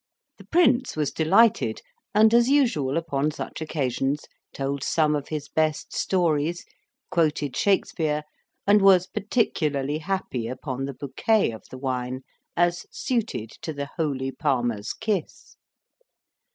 [0.39, 1.83] The Prince was delighted,
[2.15, 6.65] and, as usual upon such occasions, told some of his best stories,
[7.11, 8.23] quoted Shakspeare,
[8.65, 12.21] and was particularly happy upon the bouquet of the wine
[12.57, 15.55] as suited "to the holy Palmer's kiss."